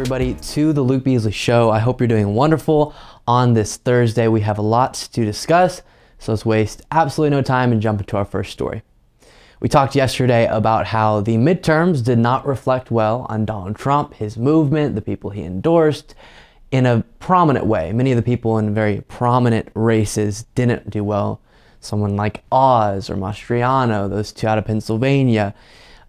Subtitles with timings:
[0.00, 1.70] everybody, to the Luke Beasley Show.
[1.70, 2.94] I hope you're doing wonderful
[3.26, 4.28] on this Thursday.
[4.28, 5.82] We have a lot to discuss,
[6.20, 8.82] so let's waste absolutely no time and jump into our first story.
[9.58, 14.36] We talked yesterday about how the midterms did not reflect well on Donald Trump, his
[14.38, 16.14] movement, the people he endorsed
[16.70, 17.92] in a prominent way.
[17.92, 21.40] Many of the people in very prominent races didn't do well.
[21.80, 25.56] Someone like Oz or Mastriano, those two out of Pennsylvania.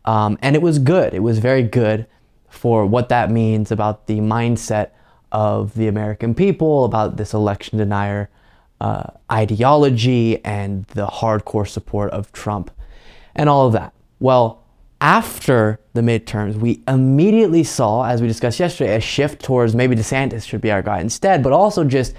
[0.05, 1.15] Um, and it was good.
[1.15, 2.05] It was very good
[2.59, 4.89] for what that means about the mindset
[5.31, 8.29] of the American people, about this election denier
[8.81, 12.69] uh, ideology and the hardcore support of Trump
[13.33, 13.93] and all of that.
[14.19, 14.65] Well,
[14.99, 20.45] after the midterms, we immediately saw, as we discussed yesterday, a shift towards maybe DeSantis
[20.45, 22.13] should be our guy instead, but also just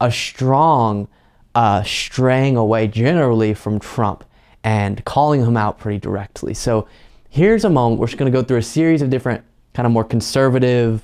[0.00, 1.06] a strong
[1.54, 4.24] uh, straying away generally from Trump
[4.64, 6.54] and calling him out pretty directly.
[6.54, 6.88] So
[7.28, 9.92] here's a moment we're just going to go through a series of different kind of
[9.92, 11.02] more conservative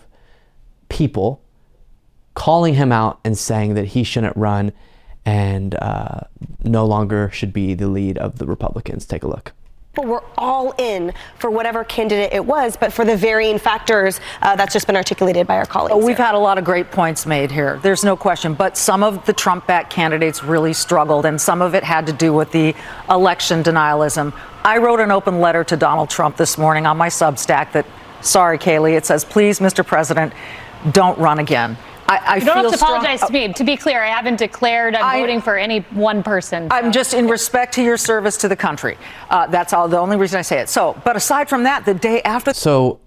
[0.88, 1.40] people
[2.34, 4.72] calling him out and saying that he shouldn't run
[5.24, 6.20] and uh,
[6.64, 9.04] no longer should be the lead of the Republicans.
[9.04, 9.52] Take a look
[10.02, 14.72] were all in for whatever candidate it was, but for the varying factors uh, that's
[14.72, 15.94] just been articulated by our colleagues.
[15.94, 16.26] Oh, we've here.
[16.26, 17.78] had a lot of great points made here.
[17.82, 18.54] There's no question.
[18.54, 22.12] But some of the Trump backed candidates really struggled, and some of it had to
[22.12, 22.74] do with the
[23.10, 24.32] election denialism.
[24.64, 27.86] I wrote an open letter to Donald Trump this morning on my Substack that
[28.20, 28.96] Sorry, Kaylee.
[28.96, 29.86] It says, please, Mr.
[29.86, 30.32] President,
[30.92, 31.76] don't run again.
[32.08, 33.52] I, I you don't have to apologize strong, to me.
[33.52, 36.70] To be clear, I haven't declared I'm I, voting for any one person.
[36.70, 36.76] So.
[36.76, 38.96] I'm just in respect to your service to the country.
[39.28, 39.88] Uh, that's all.
[39.88, 40.70] The only reason I say it.
[40.70, 42.54] So, but aside from that, the day after.
[42.54, 43.00] So,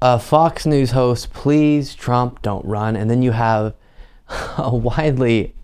[0.00, 2.94] a Fox News host, please, Trump, don't run.
[2.94, 3.74] And then you have
[4.56, 5.54] a widely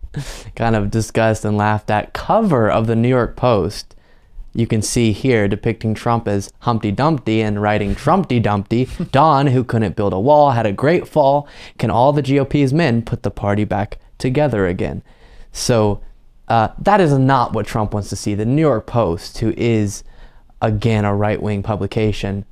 [0.56, 3.94] kind of discussed and laughed at cover of the New York Post
[4.52, 8.88] you can see here depicting Trump as Humpty Dumpty and writing Trumpty Dumpty.
[9.12, 11.48] Don, who couldn't build a wall, had a great fall.
[11.78, 15.02] Can all the GOP's men put the party back together again?
[15.52, 16.00] So
[16.48, 18.34] uh, that is not what Trump wants to see.
[18.34, 20.02] The New York Post, who is
[20.60, 22.44] again a right wing publication,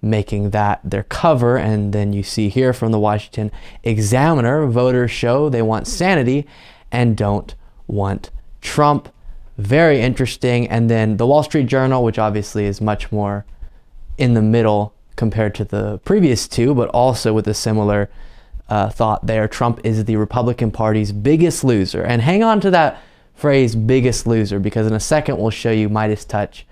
[0.00, 1.56] making that their cover.
[1.56, 3.50] And then you see here from the Washington
[3.82, 6.46] Examiner voters show they want sanity
[6.92, 7.54] and don't
[7.86, 9.08] want Trump
[9.60, 10.68] very interesting.
[10.68, 13.44] And then the Wall Street Journal, which obviously is much more
[14.18, 18.10] in the middle compared to the previous two, but also with a similar
[18.68, 19.48] uh, thought there.
[19.48, 22.02] Trump is the Republican Party's biggest loser.
[22.02, 23.02] And hang on to that
[23.34, 26.62] phrase, biggest loser, because in a second we'll show you MeidasTouch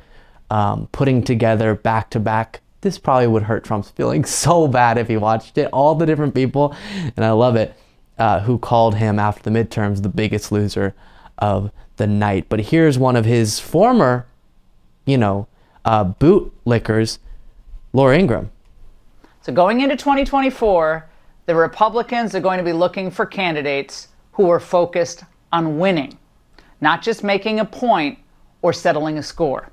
[0.51, 2.61] um, putting together back to back.
[2.81, 5.69] This probably would hurt Trump's feelings so bad if he watched it.
[5.73, 6.75] All the different people,
[7.17, 7.75] and I love it,
[8.19, 10.95] uh, who called him after the midterms the biggest loser
[11.39, 12.47] of the night.
[12.49, 14.27] But here's one of his former,
[15.05, 15.47] you know,
[15.85, 17.19] uh, bootlickers,
[17.93, 18.51] Laura Ingraham.
[19.43, 21.09] So going into 2024,
[21.47, 26.19] the Republicans are going to be looking for candidates who are focused on winning,
[26.81, 28.19] not just making a point
[28.63, 29.71] or settling a score.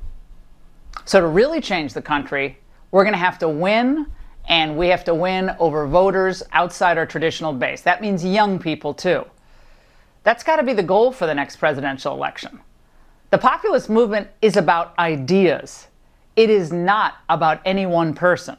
[1.05, 2.57] So to really change the country,
[2.91, 4.07] we're going to have to win
[4.47, 7.81] and we have to win over voters outside our traditional base.
[7.81, 9.25] That means young people too.
[10.25, 12.59] That's got to be the goal for the next presidential election.
[13.29, 15.87] The populist movement is about ideas,
[16.35, 18.57] it is not about any one person.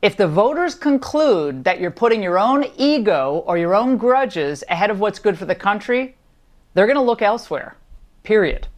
[0.00, 4.90] If the voters conclude that you're putting your own ego or your own grudges ahead
[4.90, 6.16] of what's good for the country,
[6.74, 7.76] they're going to look elsewhere.
[8.22, 8.68] Period.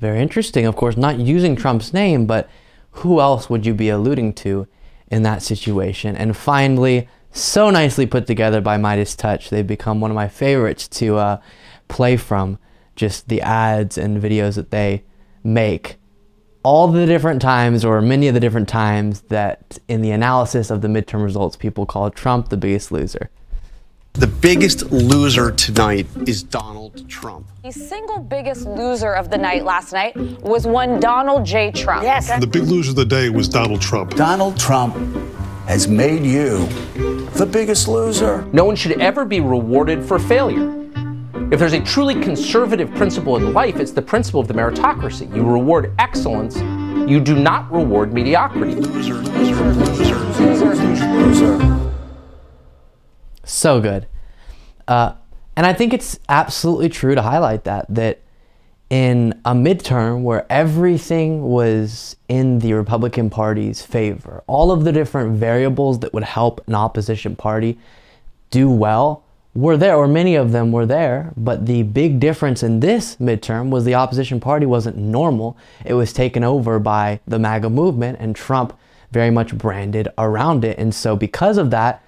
[0.00, 0.66] Very interesting.
[0.66, 2.48] Of course, not using Trump's name, but
[2.90, 4.66] who else would you be alluding to
[5.08, 6.16] in that situation?
[6.16, 9.48] And finally, so nicely put together by MeidasTouch.
[9.48, 11.40] They've become one of my favorites to uh,
[11.88, 12.58] play from.
[12.96, 15.02] Just the ads and videos that they
[15.42, 15.96] make.
[16.62, 20.80] All the different times, or many of the different times, that in the analysis of
[20.80, 23.30] the midterm results, people call Trump the biggest loser.
[24.14, 27.48] The biggest loser tonight is Donald Trump.
[27.64, 31.72] The single biggest loser of the night last night was one Donald J.
[31.72, 32.04] Trump.
[32.04, 32.30] Yes.
[32.38, 34.14] The big loser of the day was Donald Trump.
[34.14, 34.94] Donald Trump
[35.66, 36.66] has made you
[37.34, 38.46] the biggest loser.
[38.52, 40.80] No one should ever be rewarded for failure.
[41.50, 45.34] If there's a truly conservative principle in life, it's the principle of the meritocracy.
[45.34, 46.56] You reward excellence,
[47.08, 48.74] you do not reward mediocrity.
[48.74, 51.92] Loser, loser, loser, loser, loser, loser.
[53.44, 54.06] So good.
[54.86, 55.14] Uh,
[55.56, 58.20] and I think it's absolutely true to highlight that, that
[58.90, 65.36] in a midterm where everything was in the Republican Party's favor, all of the different
[65.36, 67.78] variables that would help an opposition party
[68.50, 71.32] do well were there, or many of them were there.
[71.36, 76.12] But the big difference in this midterm was the opposition party wasn't normal, it was
[76.12, 78.78] taken over by the MAGA movement, and Trump
[79.12, 80.76] very much branded around it.
[80.76, 82.02] And so, because of that,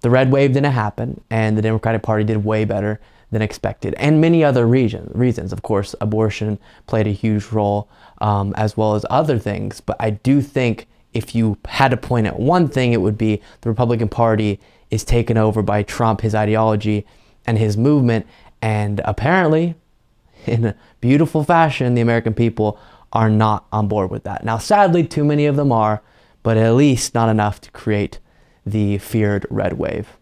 [0.00, 3.00] the red wave didn't happen, and the Democratic Party did way better
[3.30, 3.94] than expected.
[3.94, 5.52] And many other region, reasons.
[5.52, 7.88] Of course, abortion played a huge role,
[8.20, 9.80] um, as well as other things.
[9.80, 13.40] But I do think if you had to point at one thing, it would be
[13.62, 17.06] the Republican Party is taken over by Trump, his ideology,
[17.46, 18.26] and his movement.
[18.62, 19.74] And apparently,
[20.46, 22.78] in a beautiful fashion, the American people
[23.12, 24.44] are not on board with that.
[24.44, 26.02] Now, sadly, too many of them are,
[26.42, 28.18] but at least not enough to create
[28.64, 30.15] the feared red wave.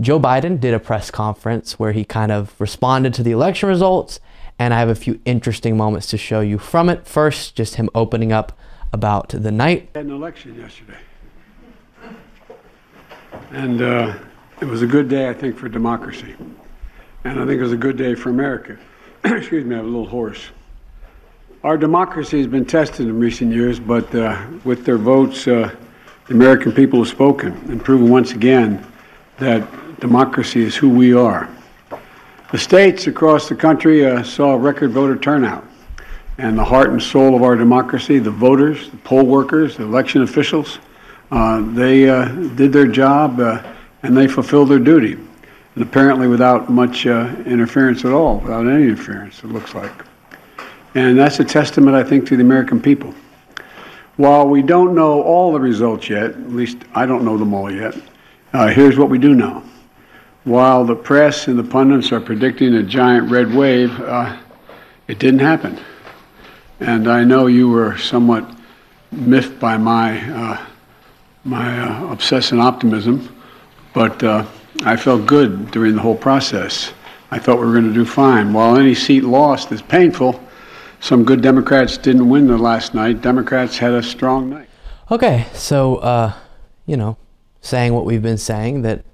[0.00, 4.18] Joe Biden did a press conference where he kind of responded to the election results,
[4.58, 7.06] and I have a few interesting moments to show you from it.
[7.06, 8.58] First, just him opening up
[8.92, 9.90] about the night.
[9.94, 10.98] had an election yesterday.
[13.50, 14.18] And uh,
[14.60, 16.34] it was a good day, I think, for democracy.
[17.24, 18.76] And I think it was a good day for America.
[19.24, 20.50] Excuse me, I'm a little hoarse.
[21.62, 25.74] Our democracy has been tested in recent years, but uh, with their votes, uh,
[26.26, 28.84] the American people have spoken and proven once again
[29.38, 29.66] that
[30.00, 31.48] democracy is who we are.
[32.52, 35.64] The states across the country uh, saw record voter turnout,
[36.38, 40.22] and the heart and soul of our democracy, the voters, the poll workers, the election
[40.22, 40.78] officials,
[41.30, 43.62] uh, they uh, did their job uh,
[44.02, 48.84] and they fulfilled their duty, and apparently without much uh, interference at all, without any
[48.84, 49.92] interference, it looks like.
[50.94, 53.12] And that's a testament, I think, to the American people.
[54.16, 57.68] While we don't know all the results yet, at least I don't know them all
[57.68, 57.96] yet,
[58.52, 59.64] uh, here's what we do know.
[60.44, 64.36] While the press and the pundits are predicting a giant red wave, uh,
[65.08, 65.80] it didn't happen.
[66.80, 68.46] And I know you were somewhat
[69.10, 70.66] miffed by my, uh,
[71.44, 73.34] my uh, obsessive optimism,
[73.94, 74.44] but uh,
[74.84, 76.92] I felt good during the whole process.
[77.30, 78.52] I thought we were going to do fine.
[78.52, 80.42] While any seat lost is painful,
[81.00, 83.22] some good Democrats didn't win the last night.
[83.22, 84.68] Democrats had a strong night.
[85.10, 86.32] Okay, so, uh,
[86.84, 87.16] you know,
[87.62, 89.04] saying what we've been saying that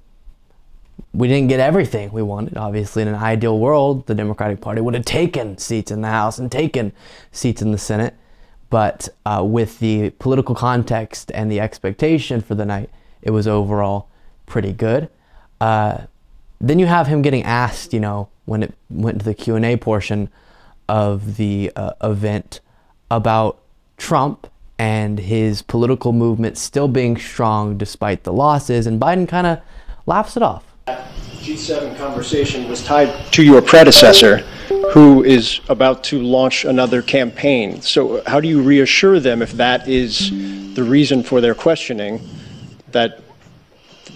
[1.13, 2.57] we didn't get everything we wanted.
[2.57, 6.37] Obviously, in an ideal world, the Democratic Party would have taken seats in the House
[6.37, 6.93] and taken
[7.31, 8.15] seats in the Senate.
[8.69, 12.89] But uh, with the political context and the expectation for the night,
[13.21, 14.07] it was overall
[14.45, 15.09] pretty good.
[15.59, 16.05] Uh,
[16.59, 19.65] then you have him getting asked, you know, when it went to the Q and
[19.65, 20.29] A portion
[20.87, 22.61] of the uh, event
[23.09, 23.59] about
[23.97, 24.47] Trump
[24.79, 29.59] and his political movement still being strong despite the losses, and Biden kind of
[30.05, 30.70] laughs it off.
[31.41, 34.37] G7 conversation was tied to your predecessor,
[34.93, 37.81] who is about to launch another campaign.
[37.81, 40.29] So, how do you reassure them if that is
[40.75, 42.21] the reason for their questioning
[42.91, 43.21] that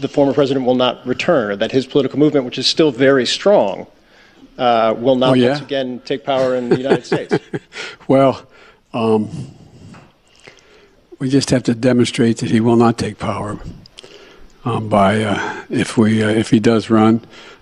[0.01, 3.25] the former president will not return, or that his political movement, which is still very
[3.25, 3.87] strong,
[4.57, 5.49] uh, will not Oh, yeah?
[5.49, 7.37] once again take power in the United States?
[8.07, 8.45] Well,
[8.93, 9.29] um,
[11.17, 13.57] we just have to demonstrate that he will not take power
[14.65, 17.21] um, by, uh, if we, uh, if he does run,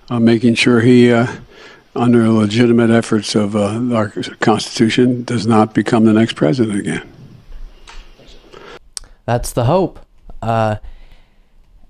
[0.10, 1.12] making sure he,
[1.96, 4.10] under legitimate efforts of uh, our
[4.40, 7.08] Constitution, does not become the next president again.
[9.26, 10.00] That's the hope.
[10.42, 10.78] Uh,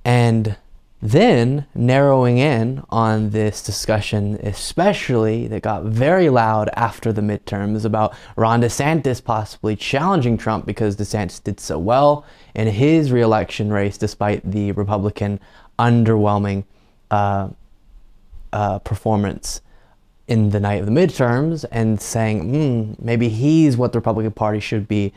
[0.05, 0.57] and
[1.03, 8.15] then narrowing in on this discussion, especially that got very loud after the midterms about
[8.37, 12.25] Ron DeSantis possibly challenging Trump because DeSantis did so well
[12.55, 15.41] in his reelection race despite the Republican
[15.77, 16.63] underwhelming
[17.11, 17.49] uh,
[18.53, 19.59] uh, performance
[20.29, 24.61] in the night of the midterms and saying mm, maybe he's what the Republican Party
[24.61, 25.11] should be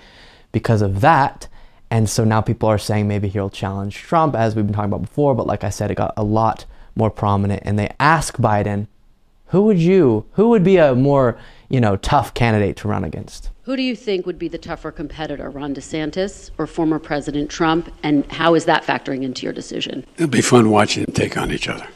[0.51, 1.47] because of that.
[1.91, 5.03] And so now people are saying maybe he'll challenge Trump, as we've been talking about
[5.03, 5.35] before.
[5.35, 6.65] But like I said, it got a lot
[6.95, 7.63] more prominent.
[7.65, 8.89] And they ask Biden,
[9.47, 11.39] who would you, who would be a more,
[11.69, 13.51] you know, tough candidate to run against?
[13.63, 17.93] Who do you think would be the tougher competitor, Ron DeSantis or former President Trump?
[18.03, 20.05] And how is that factoring into your decision?
[20.17, 21.87] It'll be fun watching them take on each other.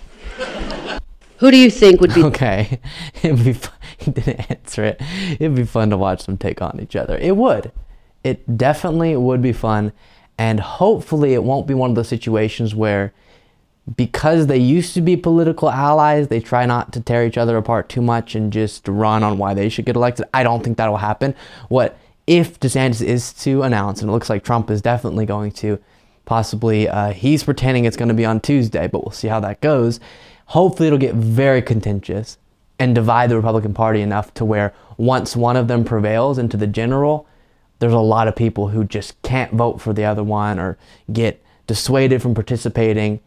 [1.39, 2.81] Who do you think would be Okay,
[3.23, 3.55] it'd be.
[3.55, 3.73] Fun.
[4.01, 5.03] He didn't answer it.
[5.33, 7.19] It'd be fun to watch them take on each other.
[7.19, 7.71] It would.
[8.23, 9.93] It definitely would be fun,
[10.37, 13.13] and hopefully, it won't be one of those situations where,
[13.97, 17.89] because they used to be political allies, they try not to tear each other apart
[17.89, 20.27] too much and just run on why they should get elected.
[20.33, 21.35] I don't think that will happen.
[21.69, 25.79] What if DeSantis is to announce, and it looks like Trump is definitely going to,
[26.27, 29.61] possibly uh, he's pretending it's going to be on Tuesday, but we'll see how that
[29.61, 29.99] goes.
[30.47, 32.39] Hopefully, it'll get very contentious
[32.79, 36.67] and divide the Republican Party enough to where once one of them prevails into the
[36.67, 37.27] general,
[37.81, 40.79] there's a lot of people who just can't vote for the other one or
[41.13, 43.21] get dissuaded from participating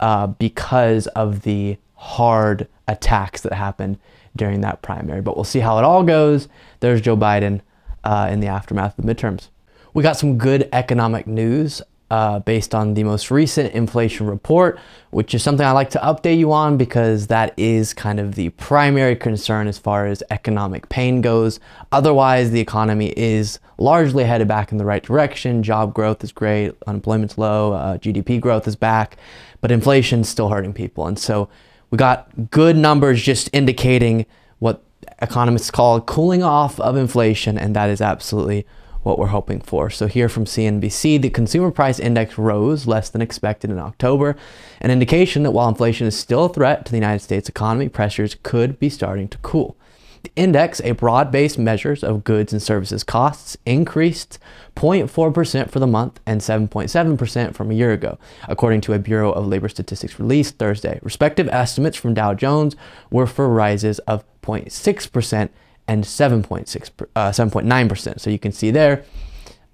[0.00, 3.98] uh, because of the hard attacks that happened
[4.36, 5.20] during that primary.
[5.20, 6.48] But we'll see how it all goes.
[6.80, 7.62] There's Joe Biden
[8.04, 9.48] uh, in the aftermath of the midterms.
[9.94, 11.80] we got some good economic news
[12.10, 14.78] uh, based on the most recent inflation report,
[15.10, 18.50] which is something I like to update you on because that is kind of the
[18.50, 21.60] primary concern as far as economic pain goes.
[21.92, 25.62] Otherwise, the economy is largely headed back in the right direction.
[25.62, 29.16] Job growth is great, unemployment's low, uh, GDP growth is back,
[29.60, 31.06] but inflation's still hurting people.
[31.06, 31.48] And so
[31.90, 34.26] we got good numbers just indicating
[34.58, 34.82] what
[35.22, 38.66] economists call cooling off of inflation, and that is absolutely
[39.04, 39.90] what we're hoping for.
[39.90, 44.36] So, here from CNBC, the consumer price index rose less than expected in October,
[44.80, 48.36] an indication that while inflation is still a threat to the United States economy, pressures
[48.42, 49.76] could be starting to cool.
[50.24, 54.38] The index, a broad based measure of goods and services costs, increased
[54.74, 58.18] 0.4% for the month and 7.7% from a year ago,
[58.48, 60.98] according to a Bureau of Labor Statistics release Thursday.
[61.02, 62.74] Respective estimates from Dow Jones
[63.10, 65.50] were for rises of 0.6%
[65.86, 68.20] and 7.6 uh, 7.9%.
[68.20, 69.04] So you can see there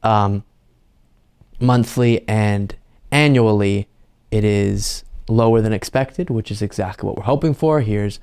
[0.03, 0.45] um,
[1.61, 2.75] monthly and
[3.11, 3.89] annually
[4.31, 7.81] it is lower than expected, which is exactly what we're hoping for.
[7.81, 8.19] Here's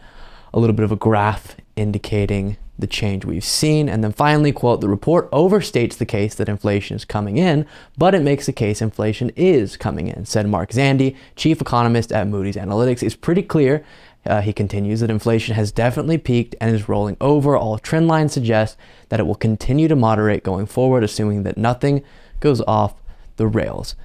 [0.54, 3.90] a little bit of a graph indicating the change we've seen.
[3.90, 7.66] And then finally, quote, the report overstates the case that inflation is coming in,
[7.98, 12.28] but it makes the case inflation is coming in, said Mark Zandi, chief economist at
[12.28, 13.02] Moody's Analytics.
[13.02, 13.84] It's pretty clear
[14.28, 17.56] uh, he continues that inflation has definitely peaked and is rolling over.
[17.56, 18.78] All trend lines suggest
[19.10, 22.04] that it will continue to moderate going forward, assuming that nothing
[22.40, 22.96] goes off
[23.38, 23.96] the rails.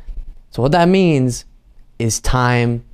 [0.51, 1.45] So, what that means
[1.99, 2.85] is time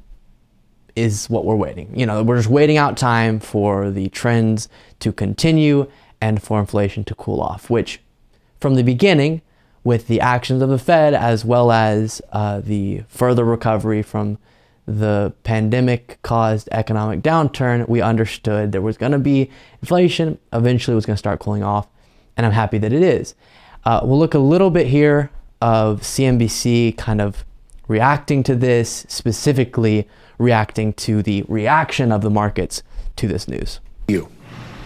[0.97, 1.97] is what we're waiting.
[1.99, 4.69] You know, we're just waiting out time for the trends
[5.01, 8.01] to continue and for inflation to cool off, which
[8.61, 9.43] from the beginning,
[9.85, 14.37] with the actions of the Fed as well as uh, the further recovery from
[14.89, 19.51] the pandemic caused economic downturn, we understood there was going to be
[19.83, 20.39] inflation.
[20.53, 21.87] Eventually, it was going to start cooling off,
[22.37, 23.35] and I'm happy that it is.
[23.85, 25.31] Uh, we'll look a little bit here
[25.61, 27.45] of CNBC kind of
[27.87, 32.83] reacting to this, specifically reacting to the reaction of the markets
[33.17, 33.81] to this news.
[34.09, 34.31] You.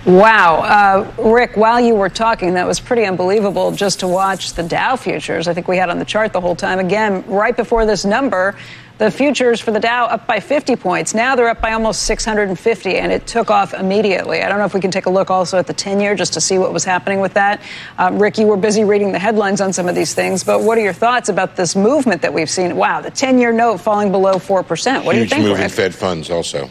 [0.04, 0.62] Wow.
[0.62, 4.96] Uh, Rick, while you were talking, that was pretty unbelievable just to watch the Dow
[4.96, 5.46] futures.
[5.46, 6.80] I think we had on the chart the whole time.
[6.80, 8.56] Again, right before this number,
[9.02, 11.12] the futures for the Dow up by 50 points.
[11.12, 14.42] Now they're up by almost 650, and it took off immediately.
[14.42, 16.32] I don't know if we can take a look also at the 10 year just
[16.34, 17.60] to see what was happening with that.
[17.98, 20.78] Um, Rick, you were busy reading the headlines on some of these things, but what
[20.78, 22.76] are your thoughts about this movement that we've seen?
[22.76, 25.04] Wow, the 10 year note falling below 4%.
[25.04, 25.48] What Huge do you think?
[25.48, 26.70] move in Fed funds also.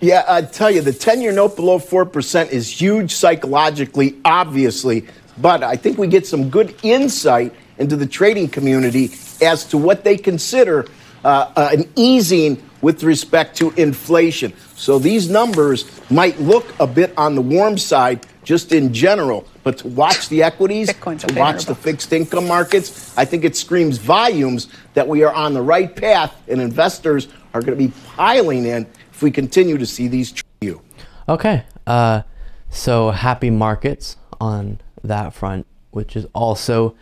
[0.00, 5.64] Yeah, I tell you, the 10 year note below 4% is huge psychologically, obviously, but
[5.64, 9.10] I think we get some good insight into the trading community
[9.42, 10.86] as to what they consider
[11.24, 14.52] uh, uh, an easing with respect to inflation.
[14.76, 19.78] So these numbers might look a bit on the warm side just in general, but
[19.78, 24.68] to watch the equities, to watch the fixed income markets, I think it screams volumes
[24.92, 28.86] that we are on the right path and investors are going to be piling in
[29.12, 30.34] if we continue to see these.
[30.60, 30.82] You.
[31.28, 31.64] Okay.
[31.86, 32.22] Uh,
[32.68, 36.94] so happy markets on that front, which is also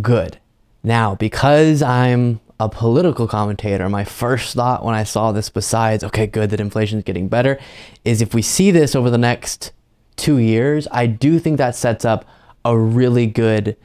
[0.00, 0.38] good.
[0.82, 6.28] Now, because I'm a political commentator, my first thought when I saw this, besides, okay,
[6.28, 7.58] good that inflation is getting better,
[8.04, 9.72] is if we see this over the next
[10.14, 12.24] two years, I do think that sets up
[12.64, 13.76] a really good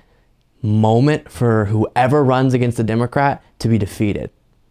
[0.62, 4.29] moment for whoever runs against the Democrat to be defeated.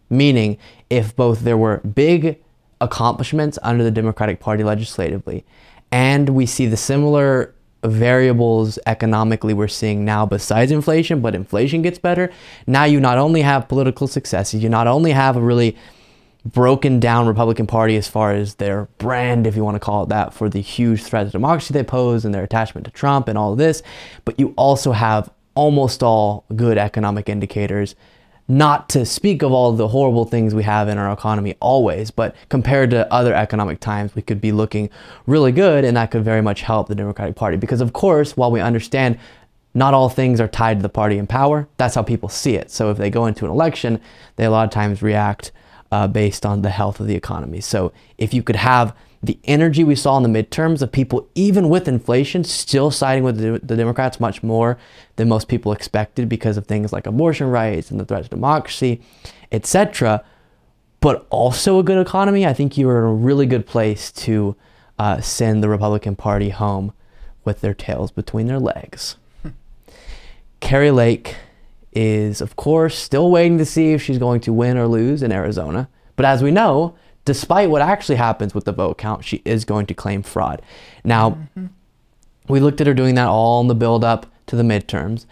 [0.09, 0.57] Meaning,
[0.89, 2.41] if both there were big
[2.81, 5.45] accomplishments under the Democratic Party legislatively,
[5.91, 7.56] and we see the similar
[7.93, 12.31] variables economically we're seeing now besides inflation, but inflation gets better.
[12.67, 15.77] Now you not only have political successes, you not only have a really
[16.45, 20.09] broken down Republican Party as far as their brand, if you want to call it
[20.11, 23.37] that, for the huge threat to democracy they pose and their attachment to Trump and
[23.37, 23.83] all this,
[24.25, 27.97] but you also have almost all good economic indicators
[28.49, 32.35] not to speak of all the horrible things we have in our economy always, but
[32.49, 34.89] compared to other economic times, we could be looking
[35.27, 37.57] really good, and that could very much help the Democratic Party.
[37.57, 39.19] Because, of course, while we understand
[39.75, 42.71] not all things are tied to the party in power, that's how people see it.
[42.71, 44.01] So, if they go into an election,
[44.37, 45.51] they a lot of times react
[45.91, 47.61] uh, based on the health of the economy.
[47.61, 51.69] So, if you could have the energy we saw in the midterms of people, even
[51.69, 54.79] with inflation, still siding with the, Democrats much more
[55.17, 59.01] than most people expected because of things like abortion rights and the threat to democracy,
[59.53, 60.25] etc.
[61.01, 62.47] But also a good economy.
[62.47, 64.57] I think you are in a really good place to
[64.99, 66.93] uh, send the Republican Party home
[67.45, 69.17] with their tails between their legs.
[70.61, 71.37] Kari Lake
[71.93, 75.33] is, of course, still waiting to see if she's going to win or lose in
[75.33, 75.89] Arizona.
[76.17, 76.95] But as we know,
[77.27, 80.63] despite what actually happens with the vote count, she is going to claim fraud.
[81.05, 81.67] Now, mm-hmm.
[82.49, 85.27] we looked at her doing that all in the build up to the midterms.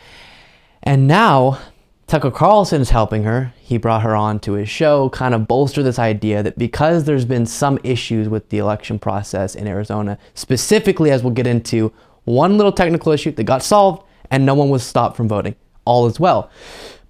[0.82, 1.60] And now
[2.06, 3.54] Tucker Carlson is helping her.
[3.56, 7.24] He brought her on to his show, kind of bolster this idea that because there's
[7.24, 11.92] been some issues with the election process in Arizona, specifically as we'll get into,
[12.24, 15.54] one little technical issue that got solved and no one was stopped from voting.
[15.84, 16.50] All is well.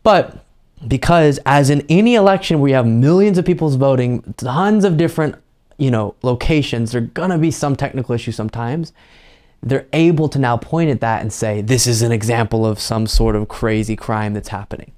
[0.03, 0.44] But
[0.87, 5.37] because as in any election where you have millions of people voting, tons of different,
[5.79, 8.93] you know, locations, there're gonna be some technical issue sometimes.
[9.63, 13.07] They're able to now point at that and say, this is an example of some
[13.07, 14.93] sort of crazy crime that's happening.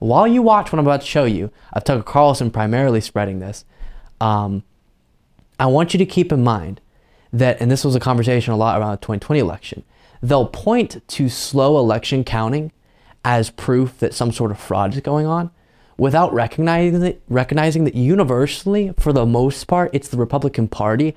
[0.00, 3.64] While you watch what I'm about to show you, of Tucker Carlson primarily spreading this,
[4.20, 4.64] um,
[5.60, 6.80] I want you to keep in mind
[7.32, 9.84] that, and this was a conversation a lot around the 2020 election,
[10.20, 12.72] they'll point to slow election counting
[13.24, 15.50] as proof that some sort of fraud is going on
[15.96, 21.14] without recognizing that, recognizing that universally, for the most part, it's the Republican Party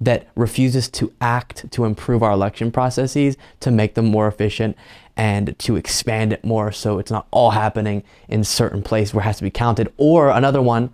[0.00, 4.76] that refuses to act to improve our election processes, to make them more efficient,
[5.16, 9.26] and to expand it more so it's not all happening in certain place where it
[9.26, 9.92] has to be counted.
[9.96, 10.90] Or another one,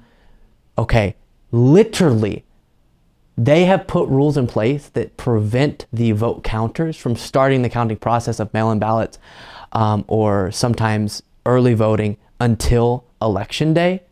[0.78, 1.16] okay,
[1.52, 2.44] literally,
[3.37, 7.99] they have put rules in place that prevent the vote counters from starting the counting
[7.99, 9.18] process of mail in ballots
[9.75, 14.02] um, or sometimes early voting until election day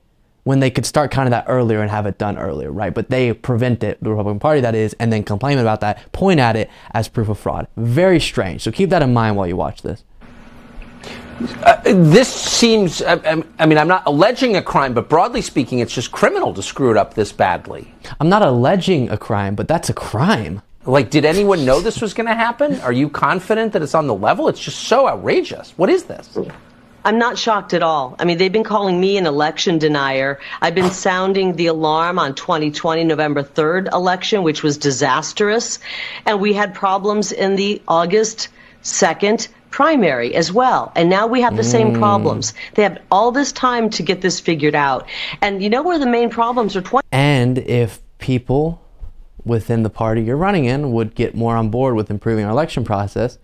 [0.44, 2.92] when they could start kind of that earlier and have it done earlier, right?
[2.92, 6.40] But they prevent it, the Republican Party that is, and then complain about that, point
[6.40, 7.68] at it as proof of fraud.
[7.76, 8.62] Very strange.
[8.62, 10.02] So keep that in mind while you watch this.
[11.62, 15.92] Uh, this seems, I, I, mean, I'm not alleging a crime, but broadly speaking, it's
[15.92, 17.92] just criminal to screw it up this badly.
[18.20, 20.62] I'm not alleging a crime, but that's a crime.
[20.84, 22.80] Like, did anyone know this was going to happen?
[22.80, 24.48] Are you confident that it's on the level?
[24.48, 25.72] It's just so outrageous.
[25.76, 26.36] What is this?
[27.04, 28.16] I'm not shocked at all.
[28.18, 30.40] I mean, they've been calling me an election denier.
[30.60, 35.78] I've been sounding the alarm on 2020 November 3rd election, which was disastrous.
[36.26, 38.48] And we had problems in the August
[38.82, 40.92] 2nd primary as well.
[40.96, 41.70] And now we have the mm.
[41.70, 42.54] same problems.
[42.74, 45.08] They have all this time to get this figured out.
[45.40, 48.81] And you know where the main problems are 20 And if people
[49.44, 52.84] within the party you're running in would get more on board with improving our election
[52.84, 53.38] process,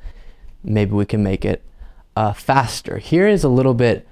[0.62, 1.62] maybe we can make it
[2.16, 2.98] uh, faster.
[2.98, 4.06] Here is a little bit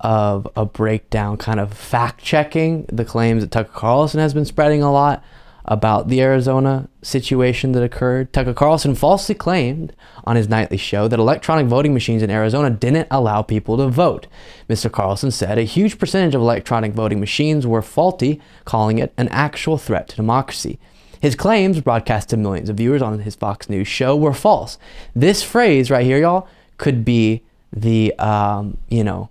[0.00, 4.82] of a breakdown, kind of fact checking the claims that Tucker Carlson has been spreading
[4.82, 5.24] a lot
[5.64, 8.32] about the Arizona situation that occurred.
[8.32, 9.92] Tucker Carlson falsely claimed
[10.24, 14.26] on his nightly show that electronic voting machines in Arizona didn't allow people to vote.
[14.68, 14.90] Mr.
[14.90, 19.76] Carlson said a huge percentage of electronic voting machines were faulty, calling it an actual
[19.76, 20.78] threat to democracy.
[21.26, 24.78] His claims, broadcast to millions of viewers on his Fox News show, were false.
[25.12, 26.46] This phrase right here, y'all,
[26.78, 29.28] could be the um, you know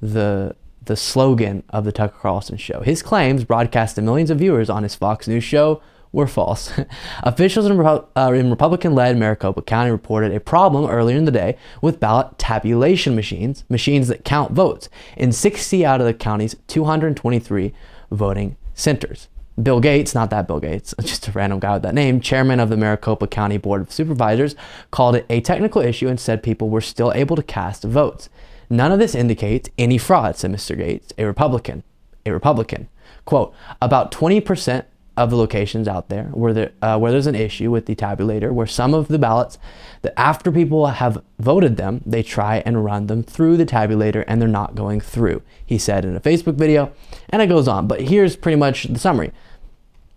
[0.00, 0.56] the
[0.86, 2.80] the slogan of the Tucker Carlson show.
[2.80, 6.72] His claims, broadcast to millions of viewers on his Fox News show, were false.
[7.22, 12.00] Officials in, uh, in Republican-led Maricopa County reported a problem earlier in the day with
[12.00, 17.74] ballot tabulation machines, machines that count votes, in 60 out of the county's 223
[18.10, 19.28] voting centers.
[19.60, 22.68] Bill Gates, not that Bill Gates, just a random guy with that name, chairman of
[22.68, 24.54] the Maricopa County Board of Supervisors,
[24.90, 28.28] called it a technical issue and said people were still able to cast votes.
[28.68, 30.76] None of this indicates any fraud, said Mr.
[30.76, 31.82] Gates, a Republican.
[32.24, 32.88] A Republican.
[33.24, 34.84] Quote, about 20%
[35.20, 38.50] of the locations out there where, there, uh, where there's an issue with the tabulator,
[38.50, 39.58] where some of the ballots,
[40.00, 44.40] that after people have voted them, they try and run them through the tabulator and
[44.40, 46.90] they're not going through, he said in a Facebook video.
[47.28, 47.86] And it goes on.
[47.86, 49.30] But here's pretty much the summary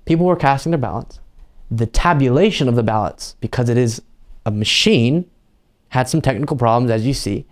[0.05, 1.19] people were casting their ballots.
[1.69, 4.01] The tabulation of the ballots, because it is
[4.45, 5.29] a machine,
[5.89, 7.45] had some technical problems, as you see,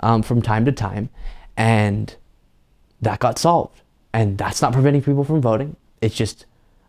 [0.00, 1.08] um, from time to time.
[1.56, 2.16] And
[3.00, 3.82] that got solved.
[4.12, 5.76] And that's not preventing people from voting.
[6.00, 6.46] It's just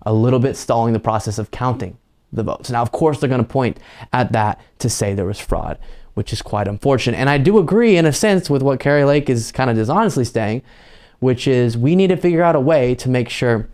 [0.08, 1.98] a little bit stalling the process of counting
[2.32, 2.70] the votes.
[2.70, 3.78] Now, of course, they're going to point
[4.14, 5.78] at that to say there was fraud,
[6.14, 7.18] which is quite unfortunate.
[7.18, 10.24] And I do agree, in a sense, with what Kari Lake is kind of dishonestly
[10.24, 10.62] saying,
[11.20, 13.68] which is we need to figure out a way to make sure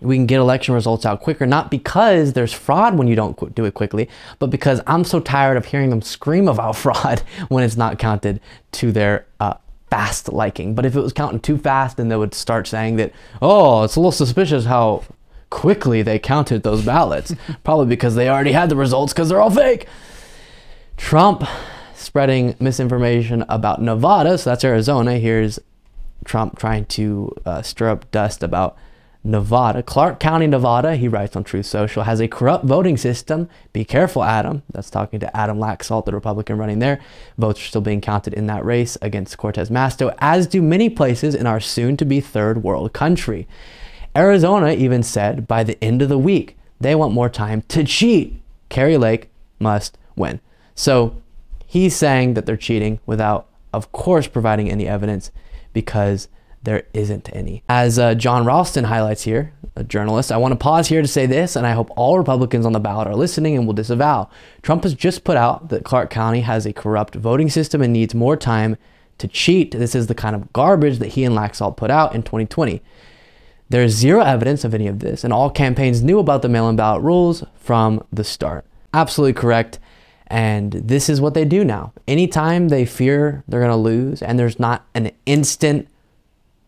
[0.00, 3.64] we can get election results out quicker, not because there's fraud when you don't do
[3.64, 7.76] it quickly, but because I'm so tired of hearing them scream about fraud when it's
[7.76, 8.40] not counted
[8.72, 9.54] to their uh,
[9.90, 10.76] fast liking.
[10.76, 13.96] But if it was counting too fast, then they would start saying that, oh, it's
[13.96, 15.02] a little suspicious how
[15.50, 17.34] quickly they counted those ballots.
[17.64, 19.86] Probably because they already had the results because they're all fake.
[20.96, 21.44] Trump
[21.94, 25.18] spreading misinformation about Nevada, so that's Arizona.
[25.18, 25.58] Here's
[26.24, 28.76] Trump trying to uh, stir up dust about
[29.24, 33.48] Nevada, Clark County, Nevada, he writes on Truth Social, has a corrupt voting system.
[33.72, 34.62] Be careful, Adam.
[34.72, 37.00] That's talking to Adam Laxalt, the Republican running there.
[37.36, 41.34] Votes are still being counted in that race against Cortez Masto, as do many places
[41.34, 43.48] in our soon to be third world country.
[44.16, 48.40] Arizona even said by the end of the week, they want more time to cheat.
[48.68, 50.40] Kari Lake must win.
[50.74, 51.20] So
[51.66, 55.30] he's saying that they're cheating without of course, providing any evidence
[55.72, 56.28] because
[56.62, 57.62] there isn't any.
[57.68, 61.26] As uh, Jon Ralston highlights here, a journalist, I want to pause here to say
[61.26, 64.28] this, and I hope all Republicans on the ballot are listening and will disavow.
[64.62, 68.14] Trump has just put out that Clark County has a corrupt voting system and needs
[68.14, 68.76] more time
[69.18, 69.70] to cheat.
[69.70, 72.82] This is the kind of garbage that he and Laxalt put out in 2020.
[73.70, 76.68] There is zero evidence of any of this, and all campaigns knew about the mail
[76.68, 78.64] in ballot rules from the start.
[78.94, 79.78] Absolutely correct.
[80.28, 81.92] And this is what they do now.
[82.06, 85.88] Anytime they fear they're going to lose and there's not an instant,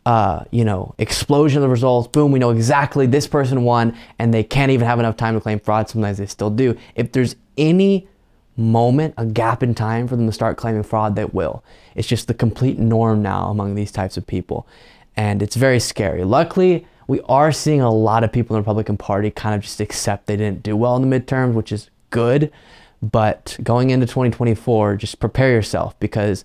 [0.06, 4.32] uh, you know, explosion of the results, boom, we know exactly this person won and
[4.32, 5.88] they can't even have enough time to claim fraud.
[5.90, 6.76] Sometimes they still do.
[6.94, 8.08] If there's any
[8.56, 11.62] moment, a gap in time for them to start claiming fraud, they will.
[11.94, 14.66] It's just the complete norm now among these types of people.
[15.16, 16.24] And it's very scary.
[16.24, 19.80] Luckily, we are seeing a lot of people in the Republican Party kind of just
[19.80, 22.52] accept they didn't do well in the midterms, which is good.
[23.02, 26.44] But going into 2024, just prepare yourself because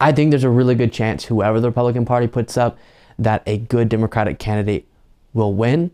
[0.00, 2.76] I think there's a really good chance whoever the Republican Party puts up,
[3.18, 4.86] that a good Democratic candidate
[5.32, 5.92] will win.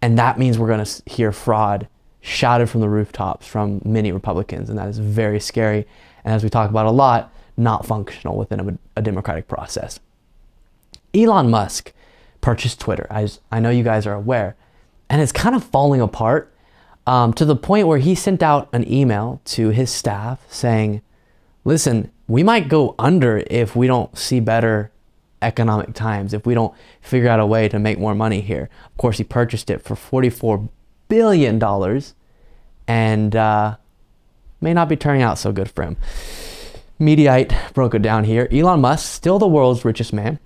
[0.00, 1.88] And that means we're going to hear fraud
[2.22, 4.70] shouted from the rooftops from many Republicans.
[4.70, 5.86] And that is very scary.
[6.24, 10.00] And as we talk about a lot, not functional within a, a democratic process.
[11.14, 11.92] Elon Musk
[12.40, 14.56] purchased Twitter, as I know you guys are aware,
[15.08, 16.52] and it's kind of falling apart
[17.06, 21.02] um, to the point where he sent out an email to his staff saying,
[21.64, 24.90] listen, we might go under if we don't see better
[25.42, 28.68] economic times, if we don't figure out a way to make more money here.
[28.86, 30.68] Of course, he purchased it for $44
[31.08, 31.60] billion
[32.86, 33.76] and uh,
[34.60, 35.96] may not be turning out so good for him.
[37.00, 38.48] Mediaite broke it down here.
[38.52, 40.38] Elon Musk, still the world's richest man,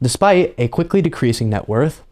[0.00, 2.02] despite a quickly decreasing net worth,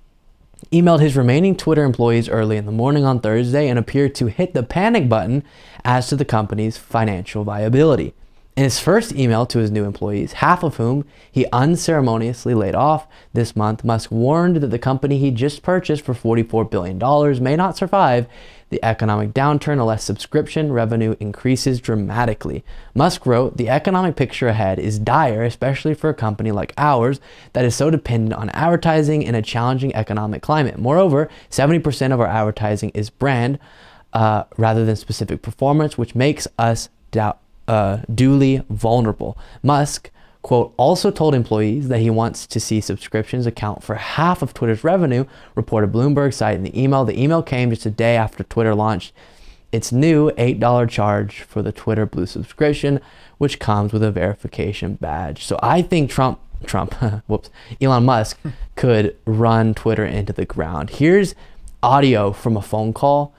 [0.70, 4.54] emailed his remaining Twitter employees early in the morning on Thursday and appeared to hit
[4.54, 5.44] the panic button
[5.84, 8.14] as to the company's financial viability.
[8.54, 13.06] In his first email to his new employees, half of whom he unceremoniously laid off
[13.32, 17.78] this month, Musk warned that the company he just purchased for $44 billion may not
[17.78, 18.26] survive
[18.68, 22.62] the economic downturn unless subscription revenue increases dramatically.
[22.94, 27.20] Musk wrote, The economic picture ahead is dire, especially for a company like ours
[27.54, 30.78] that is so dependent on advertising in a challenging economic climate.
[30.78, 33.58] Moreover, 70% of our advertising is brand
[34.12, 37.38] uh, rather than specific performance, which makes us doubt
[37.72, 39.38] uh, duly vulnerable.
[39.62, 40.10] Musk,
[40.42, 44.84] quote, also told employees that he wants to see subscriptions account for half of Twitter's
[44.84, 47.06] revenue, reported Bloomberg site in the email.
[47.06, 49.14] The email came just a day after Twitter launched
[49.72, 53.00] its new $8 charge for the Twitter Blue subscription,
[53.38, 55.46] which comes with a verification badge.
[55.46, 56.92] So I think Trump, Trump,
[57.26, 57.48] whoops,
[57.80, 58.38] Elon Musk
[58.76, 60.90] could run Twitter into the ground.
[60.90, 61.34] Here's
[61.82, 63.34] audio from a phone call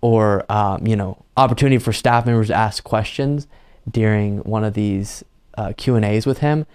[0.00, 3.46] or, um, you know, opportunity for staff members to ask questions
[3.90, 5.24] during one of these
[5.56, 6.66] uh, Q and A's with him,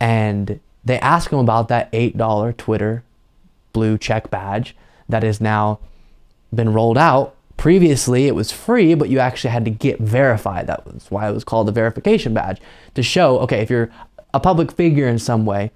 [0.00, 3.02] and they ask him about that eight dollar Twitter
[3.72, 4.76] blue check badge
[5.08, 5.78] that has now
[6.54, 7.34] been rolled out.
[7.56, 10.66] Previously, it was free, but you actually had to get verified.
[10.66, 12.60] That was why it was called the verification badge
[12.94, 13.90] to show, okay, if you're
[14.32, 15.70] a public figure in some way,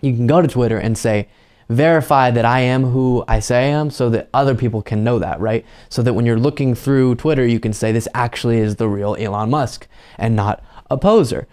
[0.00, 1.28] you can go to Twitter and say,
[1.68, 5.18] verify that I am who I say I am so that other people can know
[5.18, 5.64] that, right?
[5.88, 9.16] So that when you're looking through Twitter, you can say this actually is the real
[9.16, 9.86] Elon Musk
[10.18, 11.46] and not a poser.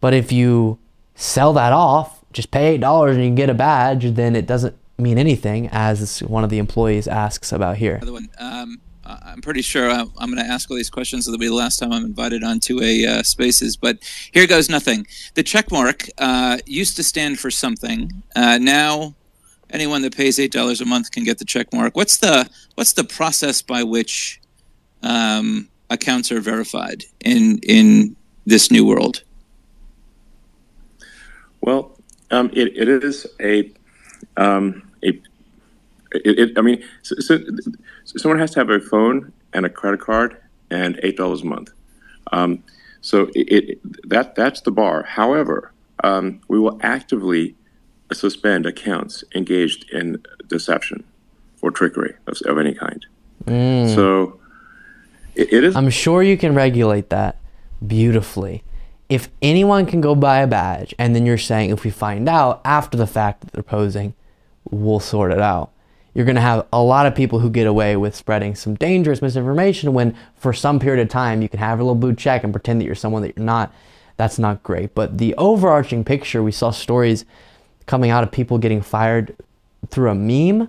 [0.00, 0.78] But if you
[1.14, 5.18] sell that off, just pay $8 and you get a badge, then it doesn't mean
[5.18, 8.00] anything, as one of the employees asks about here.
[8.38, 11.26] Um, I'm pretty sure I'm, I'm going to ask all these questions.
[11.26, 13.98] It'll be the last time I'm invited onto a uh, Spaces, but
[14.32, 15.06] here goes nothing.
[15.34, 18.22] The check mark uh, used to stand for something.
[18.36, 19.14] Uh, now
[19.70, 21.96] anyone that pays eight dollars a month can get the check mark.
[21.96, 24.40] What's the what's the process by which
[25.02, 29.22] um, accounts are verified in in this new world?
[31.60, 31.98] Well,
[32.30, 33.70] um, it, it is a
[34.36, 35.20] um, a
[36.12, 37.38] it, it, I mean, so, so,
[38.04, 40.36] someone has to have a phone and a credit card
[40.70, 41.70] and eight dollars a month.
[42.32, 42.62] Um,
[43.00, 43.78] so it,
[44.08, 45.02] that that's the bar.
[45.04, 45.72] However,
[46.04, 47.54] um, we will actively
[48.12, 51.04] suspend accounts engaged in deception
[51.62, 53.06] or trickery of, of any kind.
[53.44, 53.94] Mm.
[53.94, 54.40] So
[55.34, 55.76] it, it is.
[55.76, 57.36] I'm sure you can regulate that
[57.86, 58.64] beautifully.
[59.08, 62.60] If anyone can go buy a badge, and then you're saying if we find out
[62.64, 64.14] after the fact that they're posing,
[64.70, 65.72] we'll sort it out.
[66.14, 69.22] You're going to have a lot of people who get away with spreading some dangerous
[69.22, 72.52] misinformation when, for some period of time, you can have a little blue check and
[72.52, 73.72] pretend that you're someone that you're not.
[74.16, 74.94] That's not great.
[74.94, 77.24] But the overarching picture, we saw stories
[77.88, 79.34] coming out of people getting fired
[79.88, 80.68] through a meme,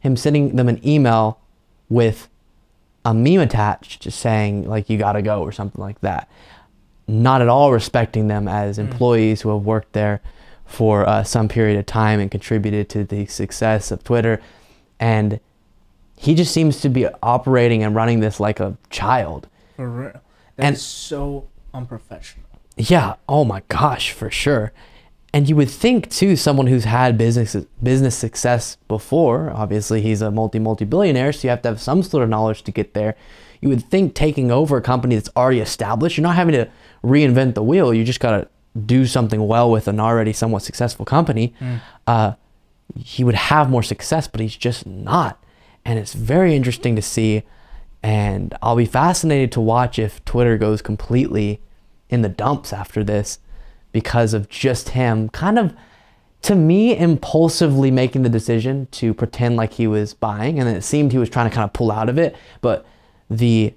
[0.00, 1.40] him sending them an email
[1.88, 2.28] with
[3.04, 6.28] a meme attached just saying like you got to go or something like that.
[7.08, 10.20] not at all respecting them as employees who have worked there
[10.66, 14.38] for uh, some period of time and contributed to the success of Twitter.
[15.00, 15.40] And
[16.16, 19.48] he just seems to be operating and running this like a child.
[19.76, 20.20] For real.
[20.56, 22.44] That And- so unprofessional.
[22.76, 23.14] Yeah.
[23.26, 24.72] Oh my gosh, for sure.
[25.34, 29.50] And you would think too, someone who's had business business success before.
[29.50, 32.62] Obviously, he's a multi multi billionaire, so you have to have some sort of knowledge
[32.62, 33.14] to get there.
[33.60, 36.70] You would think taking over a company that's already established, you're not having to
[37.04, 37.92] reinvent the wheel.
[37.92, 38.48] You just gotta
[38.86, 41.54] do something well with an already somewhat successful company.
[41.60, 41.80] Mm.
[42.06, 42.32] Uh,
[42.96, 45.42] he would have more success, but he's just not.
[45.84, 47.42] And it's very interesting to see.
[48.02, 51.60] And I'll be fascinated to watch if Twitter goes completely
[52.08, 53.38] in the dumps after this
[53.92, 55.74] because of just him kind of,
[56.42, 60.58] to me, impulsively making the decision to pretend like he was buying.
[60.58, 62.36] And it seemed he was trying to kind of pull out of it.
[62.60, 62.86] But
[63.28, 63.74] the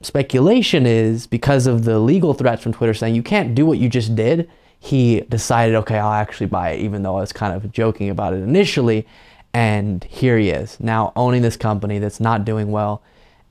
[0.00, 3.88] speculation is because of the legal threats from Twitter saying you can't do what you
[3.88, 7.70] just did, he decided, okay, I'll actually buy it, even though I was kind of
[7.72, 9.06] joking about it initially.
[9.54, 13.02] And here he is, now owning this company that's not doing well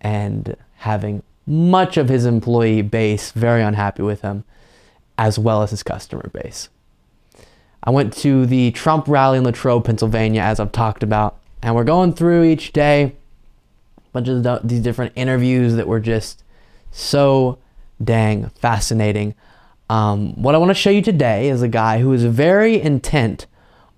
[0.02, 4.44] and having much of his employee base very unhappy with him,
[5.18, 6.70] as well as his customer base.
[7.84, 11.84] I went to the Trump rally in Latrobe, Pennsylvania, as I've talked about, and we're
[11.84, 13.12] going through each day a
[14.12, 16.44] bunch of the, these different interviews that were just
[16.92, 17.58] so
[18.04, 19.36] dang fascinating.
[19.90, 23.46] Um, what I want to show you today is a guy who is very intent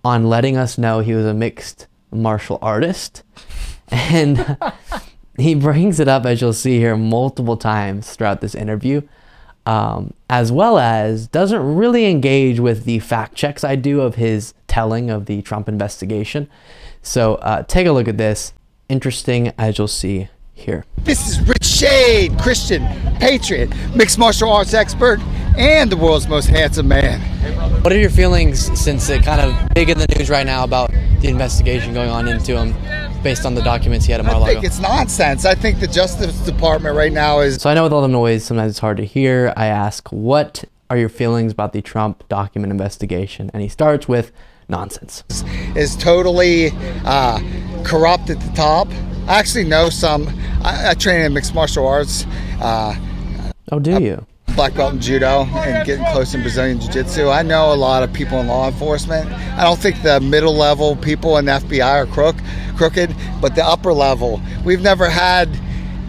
[0.03, 3.23] on letting us know he was a mixed martial artist.
[3.91, 4.57] And
[5.37, 9.01] he brings it up, as you'll see here, multiple times throughout this interview,
[9.65, 14.53] um, as well as doesn't really engage with the fact checks I do of his
[14.67, 16.49] telling of the Trump investigation.
[17.01, 18.53] So uh, take a look at this.
[18.89, 20.85] Interesting, as you'll see here.
[20.99, 22.85] This is Rich Shade, Christian,
[23.19, 25.19] patriot, mixed martial arts expert,
[25.57, 27.19] and the world's most handsome man.
[27.83, 30.91] What are your feelings since it kind of big in the news right now about
[31.19, 32.73] the investigation going on into him
[33.23, 34.53] based on the documents he had at I Mar-a-Lago?
[34.53, 35.45] think it's nonsense.
[35.45, 38.43] I think the Justice Department right now is So I know with all the noise,
[38.43, 39.53] sometimes it's hard to hear.
[39.57, 43.51] I ask, what are your feelings about the Trump document investigation?
[43.53, 44.31] And he starts with
[44.69, 45.23] nonsense.
[45.75, 46.71] is totally
[47.05, 47.39] uh,
[47.83, 48.87] corrupt at the top.
[49.27, 50.27] I actually know some.
[50.63, 52.25] I, I train in mixed martial arts.
[52.61, 52.95] Uh,
[53.71, 54.25] oh, do you?
[54.55, 57.29] Black belt in judo and getting close in Brazilian jiu-jitsu.
[57.29, 59.31] I know a lot of people in law enforcement.
[59.31, 62.35] I don't think the middle level people in the FBI are crook,
[62.75, 64.41] crooked, but the upper level.
[64.63, 65.49] We've never had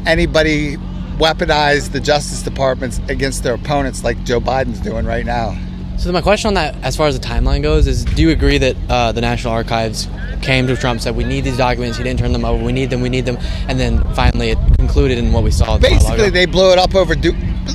[0.07, 0.77] anybody
[1.17, 5.57] weaponize the Justice Department against their opponents like Joe Biden's doing right now.
[6.05, 8.59] So my question on that, as far as the timeline goes, is do you agree
[8.59, 10.07] that uh, the National Archives
[10.43, 12.91] came to Trump, said we need these documents, he didn't turn them over, we need
[12.91, 13.39] them, we need them,
[13.69, 15.79] and then finally it concluded in what we saw.
[15.79, 17.33] Basically, they blew it up overdue,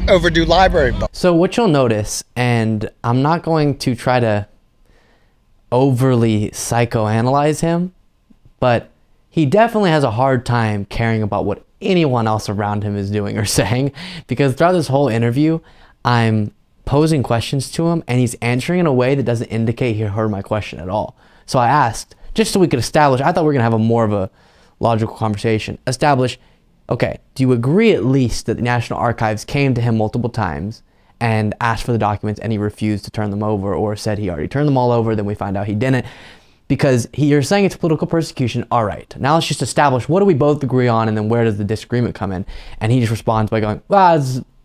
[0.07, 0.93] overdue library.
[1.11, 4.47] So what you'll notice, and I'm not going to try to
[5.71, 7.95] overly psychoanalyze him,
[8.59, 8.91] but
[9.31, 13.39] he definitely has a hard time caring about what anyone else around him is doing
[13.39, 13.91] or saying
[14.27, 15.59] because throughout this whole interview,
[16.05, 16.53] I'm
[16.89, 20.31] posing questions to him and he's answering in a way that doesn't indicate he heard
[20.31, 21.15] my question at all.
[21.45, 23.73] So I asked, just so we could establish, I thought we were going to have
[23.73, 24.31] a more of a
[24.79, 26.39] logical conversation, establish,
[26.89, 30.81] okay, do you agree at least that the National Archives came to him multiple times
[31.19, 34.27] and asked for the documents and he refused to turn them over or said he
[34.27, 36.07] already turned them all over, then we find out he didn't?
[36.67, 38.65] Because he, you're saying it's political persecution.
[38.71, 41.43] All right, now let's just establish what do we both agree on and then where
[41.43, 42.47] does the disagreement come in?
[42.79, 44.19] And he just responds by going, well,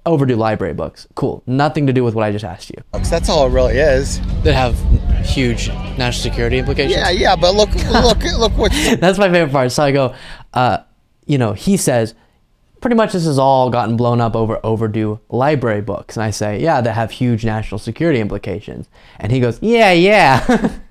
[0.07, 1.07] overdue library books.
[1.15, 1.43] Cool.
[1.47, 2.83] Nothing to do with what I just asked you.
[3.11, 4.21] That's all it really is.
[4.43, 4.79] That have
[5.25, 6.95] huge national security implications.
[6.95, 8.73] Yeah, yeah, but look, look, look what.
[9.01, 9.73] That's my favorite part.
[9.73, 10.15] So I go,
[10.53, 10.79] uh,
[11.27, 12.15] you know, he says,
[12.85, 16.19] pretty much this has all gotten blown up over overdue library books.
[16.19, 18.91] And I say, yeah, that have huge national security implications.
[19.19, 20.45] And he goes, yeah, yeah.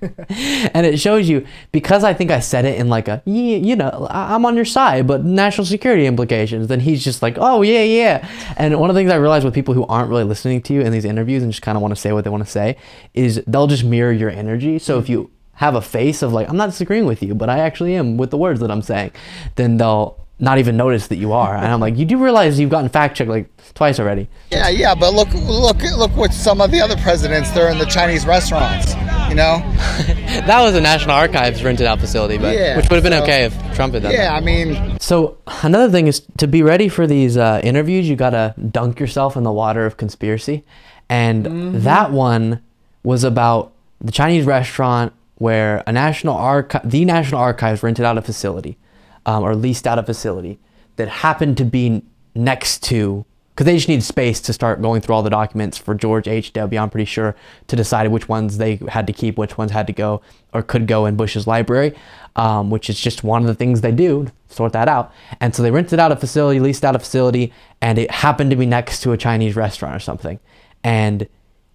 [0.74, 4.08] and it shows you, because I think I said it in like a, you know,
[4.10, 6.66] I'm on your side, but national security implications.
[6.66, 8.28] Then he's just like, oh, yeah, yeah.
[8.56, 10.80] And one of the things I realize with people who aren't really listening to you
[10.80, 12.76] in these interviews and just kind of want to say what they want to say
[13.14, 14.80] is they'll just mirror your energy.
[14.80, 17.60] So if you have a face of like, I'm not disagreeing with you, but I
[17.60, 19.12] actually am with the words that I'm saying,
[19.54, 21.54] then they'll not even notice that you are.
[21.54, 24.28] And I'm like, you do realize you've gotten fact checked like twice already.
[24.50, 27.86] Yeah, yeah, but look, look, look what some of the other presidents they're in the
[27.86, 28.94] Chinese restaurants.
[29.28, 29.58] You know?
[30.46, 33.22] that was a National Archives rented out facility, but Yeah, which would have been so-
[33.22, 34.36] okay if Trump had done Yeah, that.
[34.36, 38.54] I mean, So another thing is to be ready for these uh, interviews, you gotta
[38.70, 40.64] dunk yourself in the water of conspiracy,
[41.08, 41.80] and Mhm.
[41.82, 42.60] that one
[43.02, 48.22] was about the Chinese restaurant where a national archive, the National Archives rented out a
[48.22, 48.76] facility,
[49.26, 50.58] um, or leased out a facility
[50.96, 52.02] that happened to be
[52.34, 55.94] next to because they just need space to start going through all the documents for
[55.94, 56.80] George H.W.
[56.80, 57.36] I'm pretty sure
[57.68, 60.88] to decide which ones they had to keep, which ones had to go or could
[60.88, 61.94] go in Bush's library,
[62.34, 65.12] um, which is just one of the things they do, sort that out.
[65.40, 68.56] And so they rented out a facility, leased out a facility, and it happened to
[68.56, 70.40] be next to a Chinese restaurant or something.
[70.82, 71.28] And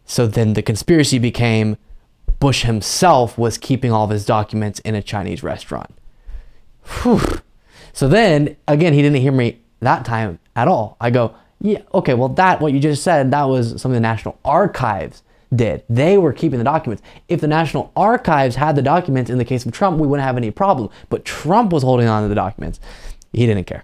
[0.04, 1.78] so then the conspiracy became
[2.42, 5.94] Bush himself was keeping all of his documents in a Chinese restaurant.
[7.02, 7.22] Whew.
[7.94, 10.98] So then, again, he didn't hear me that time at all.
[11.00, 14.38] I go, yeah, okay, well, that, what you just said, that was something the National
[14.46, 15.24] Archives
[15.54, 15.84] did.
[15.90, 17.04] They were keeping the documents.
[17.28, 20.38] If the National Archives had the documents in the case of Trump, we wouldn't have
[20.38, 20.90] any problem.
[21.10, 22.80] But Trump was holding on to the documents.
[23.34, 23.84] He didn't care.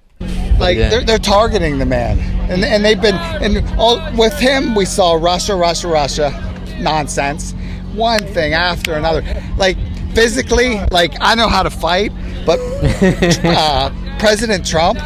[0.60, 0.90] Like Yeah.
[0.90, 2.18] they're, they're targeting the man,
[2.50, 4.74] and and they've been and all with him.
[4.74, 7.52] We saw Russia, Russia, Russia, nonsense.
[7.94, 9.22] One thing after another.
[9.58, 9.76] Like
[10.16, 12.12] physically, like I know how to fight,
[12.46, 12.60] but
[13.44, 14.98] uh, President Trump,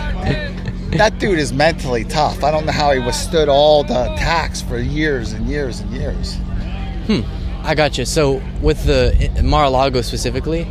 [0.91, 2.43] that dude is mentally tough.
[2.43, 6.35] I don't know how he withstood all the attacks for years and years and years.
[7.07, 7.21] Hmm.
[7.63, 8.05] I got you.
[8.05, 10.67] So with the Mar-a-Lago specifically,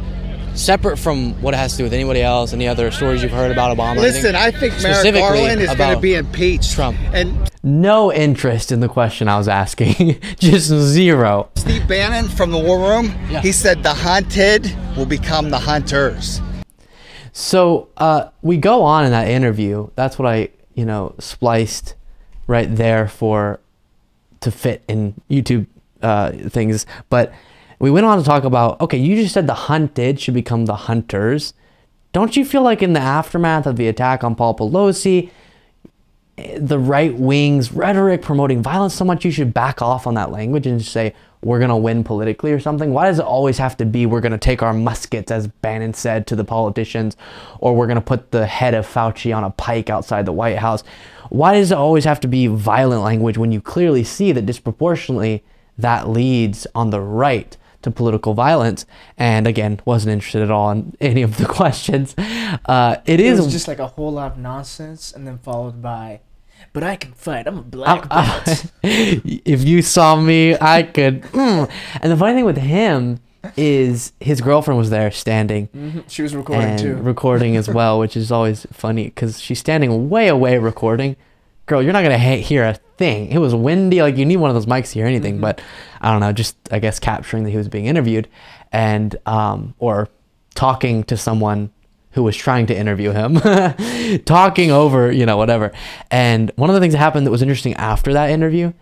[0.59, 3.51] separate from what it has to do with anybody else, any other stories you've heard
[3.53, 3.97] about Obama.
[3.97, 6.73] or Listen, anything, I think Merrick specifically Garland is going to be impeached.
[6.73, 6.99] Trump.
[7.13, 10.21] And No interest in the question I was asking.
[10.39, 11.49] Just zero.
[11.55, 16.41] Steve Bannon from the War Room, he said the hunted will become the hunters.
[17.33, 19.91] So uh, we go on in that interview.
[19.95, 21.95] That's what I, you know, spliced
[22.49, 23.61] right there for
[24.41, 25.67] to fit in YouTube
[26.03, 26.85] uh, things.
[27.09, 27.33] But
[27.79, 30.75] we went on to talk about okay, you just said the hunted should become the
[30.75, 31.55] hunters.
[32.13, 35.31] Don't you feel like in the aftermath of the attack on Paul Pelosi,
[36.57, 40.67] the right wing's rhetoric promoting violence so much, you should back off on that language
[40.67, 42.93] and just say we're gonna win politically or something?
[42.93, 46.27] Why does it always have to be we're gonna take our muskets, as Bannon said
[46.29, 47.17] to the politicians,
[47.61, 50.83] or we're gonna put the head of Fauci on a pike outside the White House?
[51.29, 55.45] Why does it always have to be violent language when you clearly see that disproportionately
[55.77, 58.87] that leads on the right to political violence?
[59.17, 62.15] And again, wasn't interested at all in any of the questions.
[62.19, 66.21] Uh, it It is just like a whole lot of nonsense, and then followed by,
[66.73, 67.47] "But I can fight.
[67.47, 71.23] I'm a I'm- black belt." if you saw me, I could.
[71.33, 71.71] mm.
[72.01, 73.21] And the funny thing with him
[73.57, 75.69] is his girlfriend was there standing.
[75.69, 76.97] Mhm, she was recording too.
[76.97, 81.17] Recording as well, which is always funny because she's standing way away recording.
[81.69, 83.31] Girl, you're not gonna ha- hear a thing.
[83.31, 84.03] It was windy.
[84.03, 85.35] Like you need one of those mics to hear anything.
[85.35, 85.43] Mm-hmm.
[85.43, 85.61] But
[86.01, 86.33] I don't know.
[86.33, 88.29] Just I guess capturing that he was being interviewed,
[88.73, 90.09] and um, or
[90.55, 91.71] talking to someone
[92.13, 93.39] who was trying to interview him,
[94.25, 95.71] talking over, you know, whatever.
[96.11, 98.73] And one of the things that happened that was interesting after that interview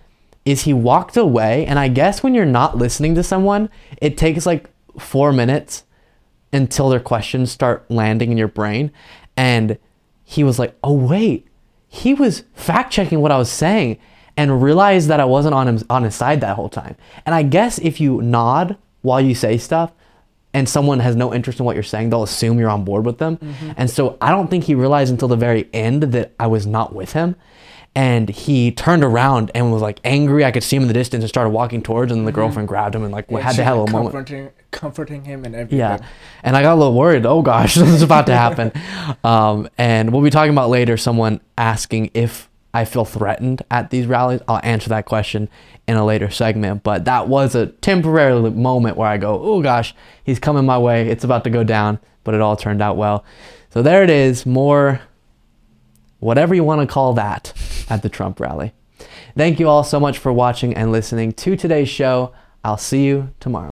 [0.47, 1.67] is he walked away.
[1.67, 3.69] And I guess when you're not listening to someone,
[4.01, 5.85] it takes like four minutes
[6.53, 8.93] until their questions start landing in your brain.
[9.37, 9.77] And
[10.25, 11.46] he was like, oh, wait,
[11.97, 13.99] he was fact checking what I was saying
[14.37, 16.95] and realized that I wasn't on him on his side that whole time.
[17.25, 19.93] And I guess if you nod while you say stuff
[20.53, 23.19] and someone has no interest in what you're saying, they'll assume you're on board with
[23.19, 23.39] them.
[23.39, 23.75] Mhm.
[23.77, 26.95] And so I don't think he realized until the very end that I was not
[26.95, 27.37] with him.
[27.97, 30.45] And he turned around and was like angry.
[30.45, 32.35] I could see him in the distance and started walking towards, and the Mhm.
[32.35, 34.13] girlfriend grabbed him and like Yeah, had she to have a moment.
[34.13, 35.79] comforting, comforting him and everything.
[35.79, 35.99] Yeah.
[36.45, 37.25] And I got a little worried.
[37.25, 38.71] Oh gosh, this is about to happen.
[39.25, 44.07] Um, and we'll be talking about later someone asking if I feel threatened at these
[44.07, 44.41] rallies.
[44.47, 45.49] I'll answer that question
[45.89, 46.83] in a later segment.
[46.83, 51.09] But that was a temporary moment where I go, oh gosh, he's coming my way.
[51.09, 51.99] It's about to go down.
[52.25, 53.25] But it all turned out well.
[53.71, 54.45] So there it is.
[54.45, 55.01] More,
[56.21, 57.55] whatever you want to call that,
[57.89, 58.73] at the Trump rally.
[59.37, 62.33] Thank you all so much for watching and listening to today's show.
[62.65, 63.71] I'll see you tomorrow.